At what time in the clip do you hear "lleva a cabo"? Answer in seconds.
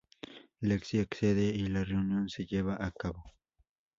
2.47-3.23